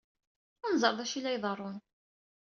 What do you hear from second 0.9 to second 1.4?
d acu ay la